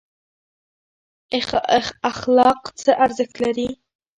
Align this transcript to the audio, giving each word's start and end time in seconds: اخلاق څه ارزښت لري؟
اخلاق 2.11 2.61
څه 2.81 2.91
ارزښت 3.05 3.35
لري؟ 3.43 3.69